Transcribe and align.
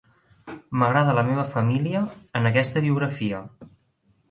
M'agrada 0.83 1.13
la 1.19 1.25
meva 1.27 1.43
família 1.51 2.03
en 2.41 2.51
aquesta 2.53 2.85
biografia. 2.89 3.45